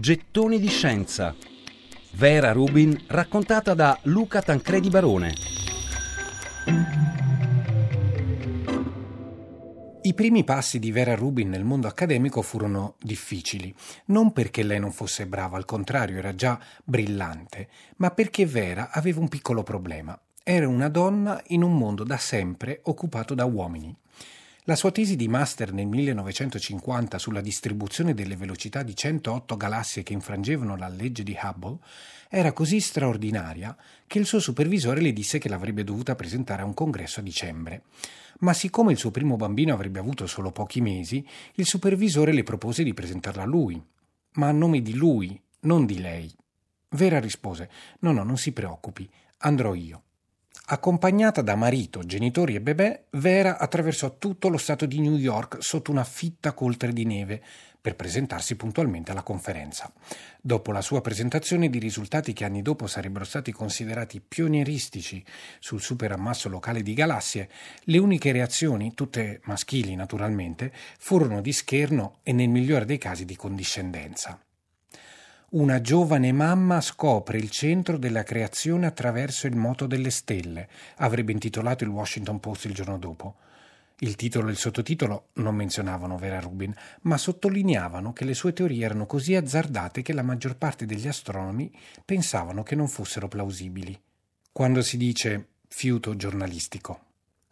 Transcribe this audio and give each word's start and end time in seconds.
Gettoni 0.00 0.58
di 0.58 0.68
scienza. 0.68 1.36
Vera 2.12 2.52
Rubin 2.52 3.04
raccontata 3.08 3.74
da 3.74 3.98
Luca 4.04 4.40
Tancredi 4.40 4.88
Barone. 4.88 5.34
I 10.00 10.14
primi 10.14 10.42
passi 10.42 10.78
di 10.78 10.90
Vera 10.90 11.14
Rubin 11.14 11.50
nel 11.50 11.64
mondo 11.64 11.86
accademico 11.86 12.40
furono 12.40 12.94
difficili, 12.98 13.74
non 14.06 14.32
perché 14.32 14.62
lei 14.62 14.80
non 14.80 14.90
fosse 14.90 15.26
brava, 15.26 15.58
al 15.58 15.66
contrario 15.66 16.16
era 16.16 16.34
già 16.34 16.58
brillante, 16.82 17.68
ma 17.96 18.10
perché 18.10 18.46
Vera 18.46 18.88
aveva 18.92 19.20
un 19.20 19.28
piccolo 19.28 19.62
problema. 19.62 20.18
Era 20.42 20.66
una 20.66 20.88
donna 20.88 21.42
in 21.48 21.62
un 21.62 21.76
mondo 21.76 22.04
da 22.04 22.16
sempre 22.16 22.80
occupato 22.84 23.34
da 23.34 23.44
uomini. 23.44 23.94
La 24.64 24.76
sua 24.76 24.90
tesi 24.90 25.16
di 25.16 25.26
master 25.26 25.72
nel 25.72 25.86
1950 25.86 27.18
sulla 27.18 27.40
distribuzione 27.40 28.12
delle 28.12 28.36
velocità 28.36 28.82
di 28.82 28.94
108 28.94 29.56
galassie 29.56 30.02
che 30.02 30.12
infrangevano 30.12 30.76
la 30.76 30.88
legge 30.88 31.22
di 31.22 31.34
Hubble 31.40 31.78
era 32.28 32.52
così 32.52 32.78
straordinaria 32.78 33.74
che 34.06 34.18
il 34.18 34.26
suo 34.26 34.38
supervisore 34.38 35.00
le 35.00 35.14
disse 35.14 35.38
che 35.38 35.48
l'avrebbe 35.48 35.82
dovuta 35.82 36.14
presentare 36.14 36.60
a 36.60 36.66
un 36.66 36.74
congresso 36.74 37.20
a 37.20 37.22
dicembre. 37.22 37.84
Ma 38.40 38.52
siccome 38.52 38.92
il 38.92 38.98
suo 38.98 39.10
primo 39.10 39.36
bambino 39.36 39.72
avrebbe 39.72 39.98
avuto 39.98 40.26
solo 40.26 40.52
pochi 40.52 40.82
mesi, 40.82 41.26
il 41.54 41.64
supervisore 41.64 42.34
le 42.34 42.42
propose 42.42 42.82
di 42.82 42.92
presentarla 42.92 43.42
a 43.42 43.46
lui, 43.46 43.82
ma 44.34 44.48
a 44.48 44.52
nome 44.52 44.82
di 44.82 44.92
lui, 44.92 45.40
non 45.60 45.86
di 45.86 45.98
lei. 45.98 46.30
Vera 46.90 47.18
rispose: 47.18 47.70
No, 48.00 48.12
no, 48.12 48.24
non 48.24 48.36
si 48.36 48.52
preoccupi, 48.52 49.08
andrò 49.38 49.72
io. 49.72 50.02
Accompagnata 50.72 51.42
da 51.42 51.56
marito, 51.56 52.04
genitori 52.04 52.54
e 52.54 52.60
bebè, 52.60 53.06
Vera 53.10 53.58
attraversò 53.58 54.18
tutto 54.18 54.48
lo 54.48 54.56
stato 54.56 54.86
di 54.86 55.00
New 55.00 55.16
York 55.16 55.56
sotto 55.58 55.90
una 55.90 56.04
fitta 56.04 56.52
coltre 56.52 56.92
di 56.92 57.04
neve 57.04 57.42
per 57.80 57.96
presentarsi 57.96 58.54
puntualmente 58.54 59.10
alla 59.10 59.24
conferenza. 59.24 59.92
Dopo 60.40 60.70
la 60.70 60.80
sua 60.80 61.00
presentazione 61.00 61.70
di 61.70 61.80
risultati 61.80 62.32
che 62.32 62.44
anni 62.44 62.62
dopo 62.62 62.86
sarebbero 62.86 63.24
stati 63.24 63.50
considerati 63.50 64.20
pionieristici 64.20 65.24
sul 65.58 65.80
superammasso 65.80 66.48
locale 66.48 66.82
di 66.82 66.94
galassie, 66.94 67.48
le 67.86 67.98
uniche 67.98 68.30
reazioni, 68.30 68.94
tutte 68.94 69.40
maschili 69.46 69.96
naturalmente, 69.96 70.72
furono 71.00 71.40
di 71.40 71.52
scherno 71.52 72.18
e 72.22 72.32
nel 72.32 72.48
migliore 72.48 72.84
dei 72.84 72.98
casi 72.98 73.24
di 73.24 73.34
condiscendenza. 73.34 74.38
Una 75.52 75.80
giovane 75.80 76.30
mamma 76.30 76.80
scopre 76.80 77.36
il 77.36 77.50
centro 77.50 77.98
della 77.98 78.22
creazione 78.22 78.86
attraverso 78.86 79.48
il 79.48 79.56
moto 79.56 79.88
delle 79.88 80.10
stelle, 80.10 80.68
avrebbe 80.98 81.32
intitolato 81.32 81.82
il 81.82 81.90
Washington 81.90 82.38
Post 82.38 82.66
il 82.66 82.72
giorno 82.74 82.96
dopo. 82.98 83.34
Il 83.98 84.14
titolo 84.14 84.46
e 84.46 84.52
il 84.52 84.56
sottotitolo 84.56 85.30
non 85.34 85.56
menzionavano 85.56 86.16
Vera 86.18 86.38
Rubin, 86.38 86.72
ma 87.02 87.18
sottolineavano 87.18 88.12
che 88.12 88.24
le 88.24 88.34
sue 88.34 88.52
teorie 88.52 88.84
erano 88.84 89.06
così 89.06 89.34
azzardate 89.34 90.02
che 90.02 90.12
la 90.12 90.22
maggior 90.22 90.54
parte 90.54 90.86
degli 90.86 91.08
astronomi 91.08 91.68
pensavano 92.04 92.62
che 92.62 92.76
non 92.76 92.86
fossero 92.86 93.26
plausibili. 93.26 94.00
Quando 94.52 94.82
si 94.82 94.96
dice 94.96 95.48
fiuto 95.66 96.14
giornalistico. 96.14 97.00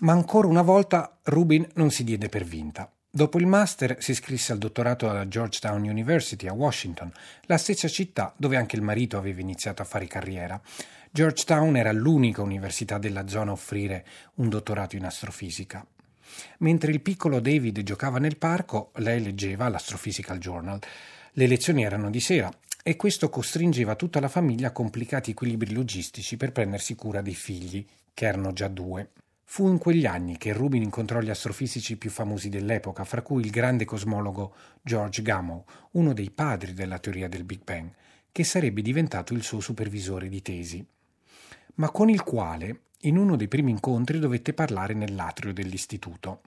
Ma 0.00 0.12
ancora 0.12 0.48
una 0.48 0.60
volta 0.60 1.16
Rubin 1.22 1.66
non 1.76 1.90
si 1.90 2.04
diede 2.04 2.28
per 2.28 2.44
vinta. 2.44 2.90
Dopo 3.16 3.38
il 3.38 3.46
master 3.46 3.96
si 3.98 4.10
iscrisse 4.10 4.52
al 4.52 4.58
dottorato 4.58 5.08
alla 5.08 5.26
Georgetown 5.26 5.80
University 5.80 6.48
a 6.48 6.52
Washington, 6.52 7.10
la 7.46 7.56
stessa 7.56 7.88
città 7.88 8.34
dove 8.36 8.58
anche 8.58 8.76
il 8.76 8.82
marito 8.82 9.16
aveva 9.16 9.40
iniziato 9.40 9.80
a 9.80 9.86
fare 9.86 10.06
carriera. 10.06 10.60
Georgetown 11.10 11.78
era 11.78 11.92
l'unica 11.92 12.42
università 12.42 12.98
della 12.98 13.26
zona 13.26 13.52
a 13.52 13.54
offrire 13.54 14.04
un 14.34 14.50
dottorato 14.50 14.96
in 14.96 15.06
astrofisica. 15.06 15.82
Mentre 16.58 16.92
il 16.92 17.00
piccolo 17.00 17.40
David 17.40 17.82
giocava 17.84 18.18
nel 18.18 18.36
parco, 18.36 18.90
lei 18.96 19.22
leggeva 19.22 19.70
l'Astrophysical 19.70 20.36
Journal. 20.36 20.78
Le 21.32 21.46
lezioni 21.46 21.84
erano 21.84 22.10
di 22.10 22.20
sera 22.20 22.52
e 22.82 22.96
questo 22.96 23.30
costringeva 23.30 23.94
tutta 23.94 24.20
la 24.20 24.28
famiglia 24.28 24.68
a 24.68 24.72
complicati 24.72 25.30
equilibri 25.30 25.72
logistici 25.72 26.36
per 26.36 26.52
prendersi 26.52 26.94
cura 26.94 27.22
dei 27.22 27.34
figli, 27.34 27.82
che 28.12 28.26
erano 28.26 28.52
già 28.52 28.68
due. 28.68 29.08
Fu 29.48 29.68
in 29.68 29.78
quegli 29.78 30.04
anni 30.04 30.36
che 30.36 30.52
Rubin 30.52 30.82
incontrò 30.82 31.20
gli 31.20 31.30
astrofisici 31.30 31.96
più 31.96 32.10
famosi 32.10 32.48
dell'epoca, 32.48 33.04
fra 33.04 33.22
cui 33.22 33.42
il 33.42 33.50
grande 33.50 33.84
cosmologo 33.84 34.54
George 34.82 35.22
Gamow, 35.22 35.64
uno 35.92 36.12
dei 36.12 36.30
padri 36.30 36.74
della 36.74 36.98
teoria 36.98 37.28
del 37.28 37.44
Big 37.44 37.62
Bang, 37.64 37.90
che 38.32 38.44
sarebbe 38.44 38.82
diventato 38.82 39.32
il 39.32 39.42
suo 39.42 39.60
supervisore 39.60 40.28
di 40.28 40.42
tesi, 40.42 40.84
ma 41.76 41.90
con 41.90 42.10
il 42.10 42.22
quale 42.22 42.80
in 43.02 43.16
uno 43.16 43.36
dei 43.36 43.48
primi 43.48 43.70
incontri 43.70 44.18
dovette 44.18 44.52
parlare 44.52 44.94
nell'atrio 44.94 45.52
dell'istituto. 45.52 46.42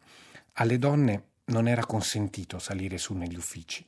Alle 0.53 0.77
donne 0.77 1.23
non 1.45 1.67
era 1.67 1.85
consentito 1.85 2.59
salire 2.59 2.97
su 2.97 3.13
negli 3.15 3.37
uffici. 3.37 3.83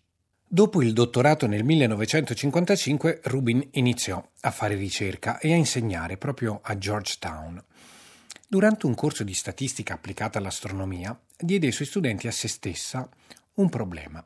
Dopo 0.48 0.82
il 0.82 0.94
dottorato 0.94 1.48
nel 1.48 1.64
1955, 1.64 3.22
Rubin 3.26 3.68
iniziò 3.72 4.26
a 4.40 4.52
fare 4.52 4.76
ricerca 4.76 5.38
e 5.38 5.52
a 5.52 5.56
insegnare 5.56 6.18
proprio 6.18 6.60
a 6.64 6.78
Georgetown. 6.78 7.64
Durante 8.52 8.86
un 8.86 8.96
corso 8.96 9.24
di 9.24 9.34
statistica 9.34 9.94
applicata 9.94 10.38
all'astronomia, 10.38 11.18
diede 11.38 11.68
ai 11.68 11.72
suoi 11.72 11.88
studenti 11.88 12.28
a 12.28 12.34
se 12.34 12.50
stessa 12.50 13.08
un 13.54 13.70
problema. 13.70 14.22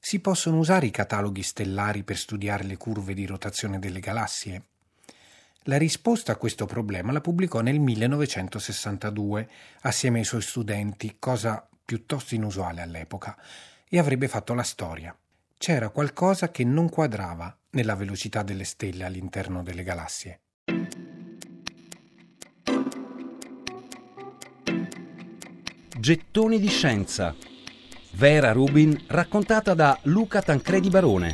Si 0.00 0.20
possono 0.20 0.56
usare 0.56 0.86
i 0.86 0.90
cataloghi 0.90 1.42
stellari 1.42 2.02
per 2.02 2.16
studiare 2.16 2.64
le 2.64 2.78
curve 2.78 3.12
di 3.12 3.26
rotazione 3.26 3.78
delle 3.78 4.00
galassie? 4.00 4.62
La 5.64 5.76
risposta 5.76 6.32
a 6.32 6.36
questo 6.36 6.64
problema 6.64 7.12
la 7.12 7.20
pubblicò 7.20 7.60
nel 7.60 7.78
1962 7.78 9.50
assieme 9.82 10.20
ai 10.20 10.24
suoi 10.24 10.40
studenti, 10.40 11.16
cosa 11.18 11.68
piuttosto 11.84 12.34
inusuale 12.34 12.80
all'epoca, 12.80 13.36
e 13.86 13.98
avrebbe 13.98 14.28
fatto 14.28 14.54
la 14.54 14.62
storia. 14.62 15.14
C'era 15.58 15.90
qualcosa 15.90 16.50
che 16.50 16.64
non 16.64 16.88
quadrava 16.88 17.54
nella 17.72 17.96
velocità 17.96 18.42
delle 18.42 18.64
stelle 18.64 19.04
all'interno 19.04 19.62
delle 19.62 19.82
galassie. 19.82 20.40
Gettoni 26.02 26.58
di 26.58 26.66
scienza. 26.66 27.32
Vera 28.14 28.50
Rubin 28.50 29.04
raccontata 29.06 29.72
da 29.72 29.96
Luca 30.02 30.42
Tancredi 30.42 30.88
Barone. 30.88 31.32